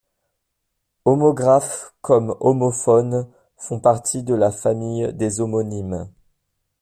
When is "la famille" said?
4.33-5.13